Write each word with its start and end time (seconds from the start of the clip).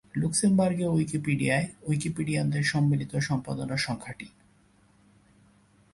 লুক্সেমবার্গীয় 0.15 0.89
উইকিপিডিয়ায় 0.89 1.67
উইকিপিডিয়ানদের 1.87 2.63
সম্মিলিত 2.63 3.13
সম্পাদনার 3.19 3.77
সংখ্যা 3.77 4.13
টি। 4.19 4.27